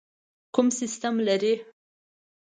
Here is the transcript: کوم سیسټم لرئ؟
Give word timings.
کوم 0.53 0.67
سیسټم 0.79 1.15
لرئ؟ 1.27 1.53